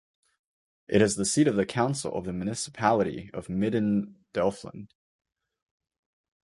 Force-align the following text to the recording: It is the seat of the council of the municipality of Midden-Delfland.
It 0.87 0.99
is 0.99 1.15
the 1.15 1.25
seat 1.25 1.47
of 1.47 1.55
the 1.55 1.63
council 1.67 2.11
of 2.15 2.25
the 2.25 2.33
municipality 2.33 3.29
of 3.35 3.49
Midden-Delfland. 3.49 4.87